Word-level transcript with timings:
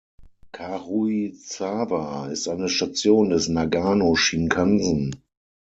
Karuizawa 0.51 2.29
ist 2.31 2.47
eine 2.47 2.69
Station 2.69 3.29
des 3.29 3.49
Nagano-Shinkansen. 3.49 5.13